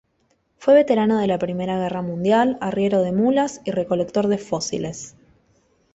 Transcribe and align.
Fue 0.57 0.73
veterano 0.73 1.19
de 1.19 1.27
la 1.27 1.37
Primera 1.37 1.77
Guerra 1.77 2.01
Mundial, 2.01 2.57
arriero 2.59 3.03
de 3.03 3.11
mulas 3.11 3.61
y 3.65 3.69
recolector 3.69 4.29
de 4.29 4.39
fósiles. 4.39 5.15